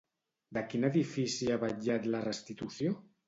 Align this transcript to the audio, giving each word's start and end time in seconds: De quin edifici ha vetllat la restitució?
De 0.57 0.63
quin 0.69 0.87
edifici 0.89 1.51
ha 1.55 1.59
vetllat 1.65 2.09
la 2.15 2.25
restitució? 2.27 2.97